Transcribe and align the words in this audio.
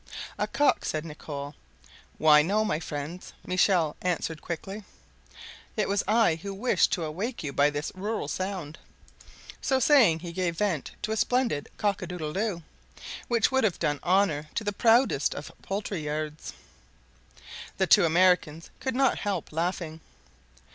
"A 0.39 0.47
cock!" 0.47 0.83
said 0.83 1.05
Nicholl. 1.05 1.53
"Why 2.17 2.41
no, 2.41 2.65
my 2.65 2.79
friends," 2.79 3.33
Michel 3.45 3.95
answered 4.01 4.41
quickly; 4.41 4.83
"it 5.77 5.87
was 5.87 6.03
I 6.07 6.37
who 6.41 6.55
wished 6.55 6.91
to 6.93 7.03
awake 7.03 7.43
you 7.43 7.53
by 7.53 7.69
this 7.69 7.91
rural 7.93 8.27
sound." 8.27 8.79
So 9.61 9.79
saying, 9.79 10.21
he 10.21 10.31
gave 10.31 10.57
vent 10.57 10.89
to 11.03 11.11
a 11.11 11.15
splendid 11.17 11.69
cock 11.77 12.01
a 12.01 12.07
doodledoo, 12.07 12.63
which 13.27 13.51
would 13.51 13.63
have 13.63 13.77
done 13.77 13.99
honor 14.01 14.49
to 14.55 14.63
the 14.63 14.73
proudest 14.73 15.35
of 15.35 15.51
poultry 15.61 16.05
yards. 16.05 16.53
The 17.77 17.85
two 17.85 18.03
Americans 18.03 18.71
could 18.79 18.95
not 18.95 19.19
help 19.19 19.51
laughing. 19.51 20.01